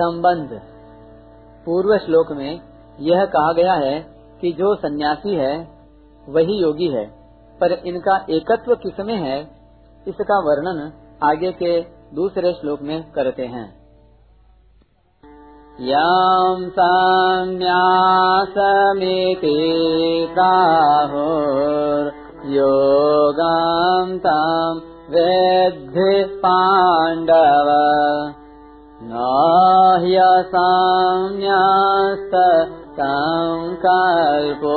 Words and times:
संबंध। 0.00 0.60
पूर्व 1.66 1.98
श्लोक 1.98 2.32
में 2.32 2.60
यह 3.00 3.24
कहा 3.24 3.52
गया 3.52 3.72
है 3.72 4.00
कि 4.40 4.52
जो 4.52 4.74
सन्यासी 4.74 5.34
है, 5.34 5.54
वही 6.28 6.62
योगी 6.62 6.88
है, 6.88 7.06
पर 7.60 7.72
इनका 7.72 8.26
एकत्व 8.30 8.74
किसमें 8.74 9.16
है, 9.16 9.40
इसका 10.08 10.38
वर्णन 10.38 10.92
आगे 11.22 11.52
के 11.52 11.80
दूसरे 12.14 12.52
श्लोक 12.52 12.82
में 12.82 13.02
करते 13.12 13.46
हैं। 13.46 13.86
याम 15.80 16.68
संन्यासमिति 16.68 17.66
प्राहुर 20.34 22.12
योगम 22.46 24.16
वेद्धि 25.10 26.24
पांडव 26.38 27.68
न 29.02 29.12
ह्यसान्यास्त 30.02 30.60
संकल्पो 32.90 34.76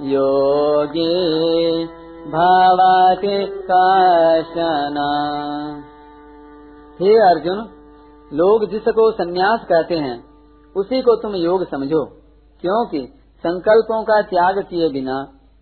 योगी 0.00 1.84
भवति 2.28 3.64
कशन 3.70 4.98
हे 7.00 7.14
अर्जुन, 7.30 7.58
लोग 8.32 8.70
जिसको 8.70 9.10
सन्यास 9.12 9.60
कहते 9.68 9.94
हैं, 9.94 10.24
उसी 10.76 11.02
को 11.02 11.16
तुम 11.16 11.34
योग 11.34 11.64
समझो, 11.70 12.04
क्योंकि 12.60 13.00
संकल्पों 13.44 14.02
का 14.02 14.22
त्याग 14.22 14.58
किए 14.58 14.88
बिना 14.88 15.18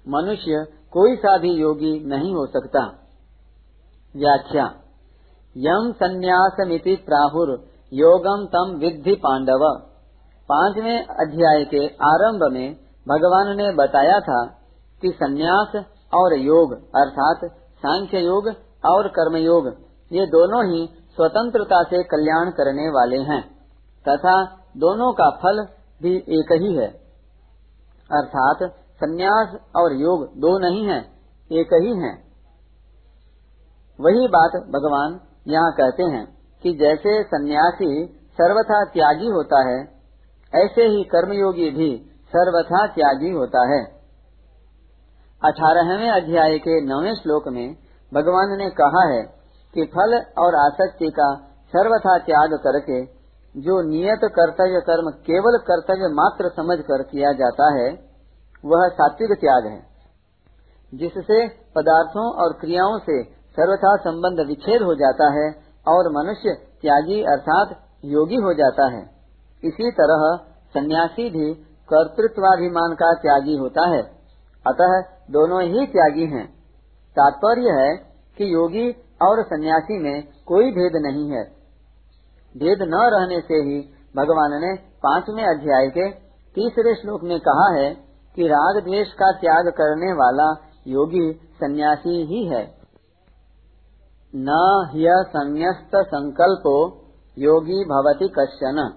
मनुष्य 0.08 0.66
कोई 0.92 1.16
साधी 1.16 1.52
योगी 1.52 2.04
नहीं 2.06 2.34
हो 2.34 2.46
सकता। 2.46 2.80
व्याख्या 4.16 4.74
यम 5.56 5.90
संन्यासमिति 5.92 6.94
प्राहुर 7.06 7.50
योगम 7.92 8.44
तम 8.46 8.74
विद्धि 8.78 9.14
पांडव 9.14 9.62
पाँचवें 10.48 11.06
अध्याय 11.16 11.64
के 11.64 11.86
आरंभ 12.06 12.42
में 12.52 12.74
भगवान 13.06 13.56
ने 13.56 13.70
बताया 13.74 14.18
था 14.20 14.44
कि 15.02 15.10
सन्यास 15.14 15.72
और 16.14 16.36
योग, 16.36 16.72
अर्थात 16.96 17.40
सांख्य 17.82 18.20
योग 18.20 18.48
और 18.86 19.08
कर्म 19.08 19.36
योग 19.36 19.66
ये 20.10 20.26
दोनों 20.26 20.62
ही 20.66 20.86
स्वतंत्रता 21.16 21.82
से 21.82 22.02
कल्याण 22.04 22.50
करने 22.50 22.88
वाले 22.88 23.18
हैं, 23.22 23.40
तथा 24.04 24.34
दोनों 24.76 25.12
का 25.12 25.28
फल 25.36 25.62
भी 26.02 26.14
एक 26.36 26.52
ही 26.52 26.74
है। 26.76 26.88
अर्थात 28.10 28.62
संन्यास 29.00 29.56
और 29.76 29.96
योग 29.96 30.24
दो 30.36 30.58
नहीं 30.58 30.86
है, 30.86 31.00
एक 31.50 31.74
ही 31.74 31.96
है। 31.98 32.12
वही 33.98 34.28
बात 34.28 34.56
भगवान 34.68 35.18
यहाँ 35.46 35.72
कहते 35.72 36.02
हैं 36.02 36.24
कि 36.62 36.72
जैसे 36.72 37.22
सन्यासी 37.24 37.92
सर्वथा 38.38 38.84
त्यागी 38.84 39.28
होता 39.28 39.60
है, 39.68 39.78
ऐसे 40.52 40.86
ही 40.86 41.02
कर्मयोगी 41.04 41.70
भी 41.70 41.90
सर्वथा 42.32 42.86
त्यागी 42.86 43.30
होता 43.30 43.62
है। 43.70 43.80
अठारहवें 45.42 46.10
अध्याय 46.10 46.58
के 46.58 46.80
नौवें 46.80 47.14
श्लोक 47.14 47.48
में 47.48 47.66
भगवान 48.12 48.56
ने 48.58 48.68
कहा 48.70 49.06
है 49.08 49.22
कि 49.74 49.84
फल 49.86 50.14
और 50.38 50.54
आसक्ति 50.54 51.10
का 51.10 51.28
सर्वथा 51.72 52.18
त्याग 52.18 52.54
करके 52.58 53.00
जो 53.54 53.80
नियत 53.82 54.24
कर्तव्य 54.34 54.80
कर्म 54.80 55.10
केवल 55.26 55.58
कर्तव्य 55.66 56.08
मात्र 56.12 56.48
समझ 56.48 56.78
कर 56.80 57.02
किया 57.02 57.32
जाता 57.32 57.68
है, 57.74 57.88
वह 58.64 58.88
सात्विक 58.88 59.32
त्याग 59.40 59.66
है, 59.66 59.80
जिससे 60.92 61.38
पदार्थों 61.76 62.26
और 62.42 62.52
क्रियाओं 62.52 62.98
से 62.98 63.22
सर्वथा 63.50 63.96
संबंध 63.96 64.46
विच्छेद 64.48 64.82
हो 64.82 64.94
जाता 64.94 65.32
है 65.32 65.54
और 65.88 66.12
मनुष्य 66.12 66.54
त्यागी 66.82 67.22
अर्थात 67.22 67.88
योगी 68.04 68.36
हो 68.36 68.54
जाता 68.54 68.88
है। 68.88 69.02
इसी 69.64 69.90
तरह 69.90 70.38
सन्यासी 70.74 71.30
भी 71.30 71.54
कर्तृत्वाभिमान 71.92 72.94
का 72.94 73.14
त्यागी 73.14 73.56
होता 73.56 73.88
है। 73.88 74.02
अतः 74.66 75.00
दोनों 75.30 75.62
ही 75.62 75.86
त्यागी 75.86 76.26
हैं। 76.26 76.46
तात्पर्य 77.10 77.70
है 77.70 77.96
कि 78.38 78.54
योगी 78.54 78.92
और 79.22 79.42
सन्यासी 79.42 79.98
में 79.98 80.28
कोई 80.46 80.70
भेद 80.70 80.92
नहीं 80.96 81.30
है। 81.30 81.44
भेद 82.56 82.78
न 82.82 82.94
रहने 82.94 83.40
से 83.40 83.54
ही 83.54 83.80
भगवान 84.16 84.50
ने 84.50 84.74
पाँचवें 84.76 85.44
अध्याय 85.44 85.86
के 85.88 86.10
तीसरे 86.54 86.94
श्लोक 86.94 87.20
में 87.22 87.40
कहा 87.40 87.74
है 87.74 87.94
कि 88.36 88.48
राग 88.48 88.84
द्वेष 88.84 89.08
का 89.08 89.32
त्याग 89.32 89.68
करने 89.68 90.12
वाला 90.12 90.68
योगी 90.86 91.32
सन्यासी 91.32 92.26
ही 92.26 92.44
है। 92.46 92.79
न 94.36 94.50
ह्य 94.94 95.24
संन्यस्त 95.28 95.90
संकल्पो 95.96 97.04
योगी 97.38 97.84
भवती 97.84 98.28
कश्चन। 98.28 98.92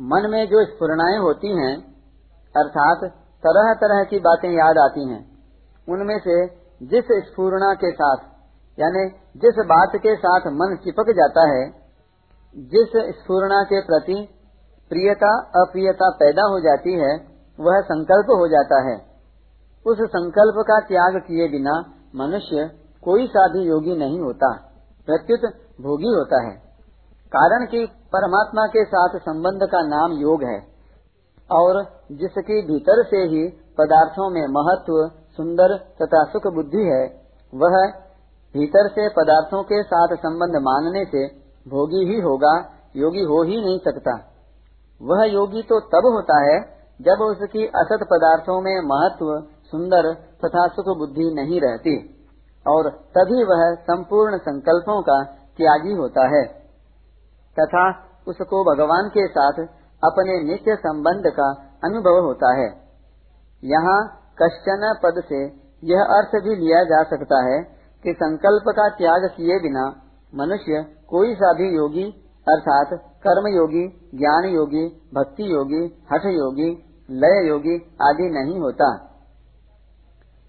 मन 0.00 0.30
में 0.30 0.48
जो 0.48 0.64
स्फुरणाएँ 0.64 1.18
होती 1.18 1.48
हैं, 1.48 1.94
अर्थात 2.56 2.98
तरह 3.46 3.74
तरह 3.74 4.04
की 4.04 4.18
बातें 4.18 4.50
याद 4.50 4.78
आती 4.78 5.08
हैं, 5.08 5.38
उनमें 5.88 6.18
से 6.18 6.46
जिस 6.82 7.04
स्फूर्णा 7.04 7.74
के 7.74 7.92
साथ, 7.92 8.16
यानी 8.78 9.08
जिस 9.36 9.54
बात 9.58 9.92
के 9.96 10.16
साथ 10.16 10.40
मन 10.40 10.76
चिपक 10.84 11.10
जाता 11.10 11.48
है, 11.48 11.70
जिस 12.56 12.92
स्फूर्णा 12.96 13.62
के 13.62 13.80
प्रति 13.80 14.28
प्रियता, 14.88 15.38
अप्रियता 15.38 16.10
पैदा 16.10 16.42
हो 16.42 16.60
जाती 16.60 16.92
है, 16.92 17.16
वह 17.60 17.80
संकल्प 17.80 18.26
हो 18.26 18.48
जाता 18.48 18.90
है। 18.90 18.96
उस 19.86 19.98
संकल्प 20.00 20.64
का 20.68 20.80
त्याग 20.80 21.16
किए 21.16 21.48
बिना 21.48 21.92
मनुष्य 22.16 22.85
कोई 23.06 23.26
सा 23.26 23.46
भी 23.48 23.62
योगी 23.62 23.96
नहीं 23.96 24.20
होता, 24.20 24.48
प्रत्युत 25.08 25.50
भोगी 25.80 26.08
होता 26.08 26.42
है। 26.42 26.54
कारण 27.32 27.66
कि 27.66 27.84
परमात्मा 28.12 28.66
के 28.66 28.84
साथ 28.84 29.18
संबंध 29.18 29.68
का 29.72 29.82
नाम 29.82 30.12
योग 30.12 30.42
है, 30.42 30.58
और 31.50 31.82
जिसकी 32.12 32.60
भीतर 32.66 33.02
से 33.04 33.16
ही 33.16 33.48
पदार्थों 33.78 34.30
में 34.30 34.42
महत्व, 34.48 34.98
सुंदर 35.36 35.76
तथा 36.02 36.24
सुख 36.24 36.52
बुद्धि 36.54 36.84
है, 36.84 37.04
वह 37.52 37.76
भीतर 38.54 38.88
से 38.88 39.08
पदार्थों 39.08 39.62
के 39.62 39.82
साथ 39.82 40.16
संबंध 40.16 40.56
मानने 40.62 41.04
से 41.04 41.26
भोगी 41.70 42.04
ही 42.04 42.20
होगा, 42.20 42.54
योगी 42.96 43.24
हो 43.24 43.42
ही 43.42 43.60
नहीं 43.60 43.78
सकता। 43.78 44.16
वह 45.00 45.24
योगी 45.24 45.62
तो 45.62 45.80
तब 45.80 46.06
होता 46.06 46.42
है, 46.42 46.58
जब 47.00 47.22
उसकी 47.22 47.66
असत 47.66 48.06
पदार्थों 48.10 48.60
में 48.60 48.76
महत्व, 48.86 49.32
सुंदर 49.66 50.12
तथा 50.44 50.66
सुख 50.68 50.96
बुद्धि 50.98 51.30
नहीं 51.34 51.60
रहती। 51.60 52.15
और 52.66 52.90
तभी 53.16 53.44
वह 53.44 53.74
संपूर्ण 53.74 54.38
संकल्पों 54.38 55.02
का 55.02 55.22
त्यागी 55.56 55.92
होता 55.92 56.26
है। 56.26 56.44
तथा 57.56 57.84
उसको 58.28 58.64
भगवान 58.64 59.08
के 59.08 59.26
साथ 59.26 59.60
अपने 60.02 60.44
नित्य 60.44 60.76
संबंध 60.76 61.22
का 61.26 61.48
अनुभव 61.84 62.24
होता 62.24 62.52
है। 62.52 62.68
यहाँ 63.64 64.00
कश्चन 64.42 64.94
पद 65.04 65.22
से 65.28 65.44
यह 65.84 66.02
अर्थ 66.02 66.44
भी 66.44 66.54
लिया 66.54 66.82
जा 66.84 67.02
सकता 67.02 67.44
है 67.44 67.62
कि 68.04 68.12
संकल्प 68.12 68.64
का 68.68 68.88
त्याग 68.88 69.30
किए 69.36 69.58
बिना 69.58 70.02
मनुष्य 70.34 70.82
कोई 71.08 71.34
सा 71.34 71.52
भी 71.52 71.76
योगी, 71.76 72.04
अर्थात 72.48 72.88
कर्म 73.26 73.46
योगी 73.56 73.88
ज्ञान 74.14 74.44
योगी 74.44 74.88
भक्ति 75.14 75.52
योगी 75.52 76.06
हठ 76.12 76.26
योगी 76.26 76.70
लय 77.10 77.48
योगी 77.48 77.76
आदि 78.02 78.30
नहीं 78.30 78.60
होता। 78.60 78.96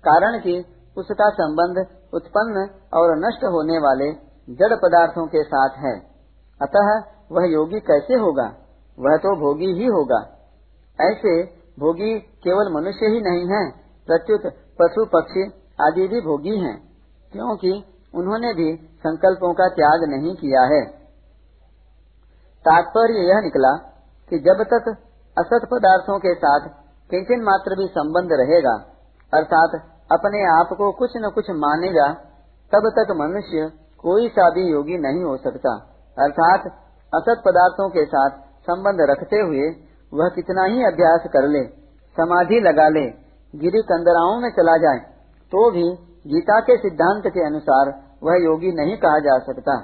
कारण 0.03 0.39
कि 0.39 0.65
उसका 0.97 1.29
संबंध 1.29 1.85
उत्पन्न 2.17 2.69
और 2.93 3.15
नष्ट 3.17 3.43
होने 3.45 3.77
वाले 3.79 4.11
जड़ 4.53 4.75
पदार्थों 4.75 5.25
के 5.27 5.43
साथ 5.43 5.77
है। 5.77 5.95
अतः 6.61 6.89
वह 7.31 7.47
योगी 7.51 7.79
कैसे 7.79 8.13
होगा? 8.13 8.47
वह 8.99 9.17
तो 9.17 9.35
भोगी 9.39 9.71
ही 9.73 9.85
होगा। 9.87 10.19
ऐसे 11.01 11.33
भोगी 11.79 12.19
केवल 12.19 12.71
मनुष्य 12.73 13.05
ही 13.05 13.21
नहीं 13.21 13.43
है, 13.47 13.63
प्रत्युत 14.07 14.45
पशु 14.79 15.05
पक्षी 15.05 15.43
आदि 15.81 16.07
भी 16.07 16.21
भोगी 16.21 16.55
हैं, 16.59 16.77
क्योंकि 17.31 17.73
उन्होंने 18.15 18.53
भी 18.53 18.69
संकल्पों 18.99 19.53
का 19.53 19.67
त्याग 19.69 20.05
नहीं 20.09 20.35
किया 20.35 20.61
है। 20.61 20.81
तात्पर्य 22.65 23.27
यह 23.29 23.41
निकला 23.41 23.73
कि 24.29 24.39
जब 24.39 24.63
तक 24.63 24.87
असत 25.37 25.67
पदार्थों 25.71 26.19
के 26.19 26.33
साथ 26.35 26.69
किंचन 27.09 27.43
मात्र 27.43 27.75
भी 27.75 27.87
संबंध 27.87 28.29
रहेगा, 28.31 28.73
अर्थात 29.33 29.81
अपने 30.11 30.59
आप 30.59 30.77
को 30.77 30.91
कुछ 30.91 31.11
न 31.17 31.31
कुछ 31.35 31.49
मानेगा, 31.49 32.13
तब 32.73 32.91
तक 32.99 33.11
मनुष्य 33.11 33.71
कोई 33.99 34.29
सा 34.29 34.49
भी 34.49 34.71
योगी 34.71 34.97
नहीं 34.97 35.23
हो 35.23 35.37
सकता। 35.37 35.73
अर्थात, 36.19 36.59
असत 37.15 37.41
पदार्थों 37.45 37.89
के 37.89 38.05
साथ 38.05 38.29
संबंध 38.61 38.97
रखते 39.01 39.39
हुए 39.39 39.75
वह 40.13 40.29
कितना 40.29 40.63
ही 40.63 40.83
अभ्यास 40.83 41.23
कर 41.27 41.47
ले, 41.47 41.63
समाधि 42.17 42.59
लगा 42.59 42.89
ले, 42.89 43.27
गिरी 43.55 43.81
कंदराओं 43.81 44.39
में 44.39 44.49
चला 44.49 44.77
जाए 44.77 44.99
तो 45.51 45.71
भी 45.71 45.83
गीता 46.27 46.59
के 46.59 46.77
सिद्धांत 46.77 47.23
के 47.27 47.45
अनुसार 47.45 47.89
वह 48.23 48.43
योगी 48.43 48.71
नहीं 48.71 48.97
कहा 48.97 49.19
जा 49.19 49.39
सकता। 49.39 49.77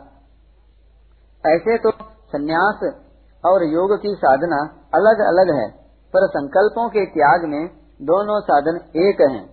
ऐसे 1.48 1.78
तो 1.78 1.92
संन्यास 2.04 2.94
और 3.46 3.64
योग 3.64 4.02
की 4.02 4.16
साधना 4.16 4.90
अलग 4.96 5.20
अलग 5.20 5.56
है, 5.56 5.70
पर 6.14 6.28
संकल्पों 6.28 6.90
के 6.90 7.06
त्याग 7.06 7.46
में 7.46 7.68
दोनों 8.02 8.42
साधन 8.42 8.76
एक 8.96 9.32
हैं। 9.32 9.53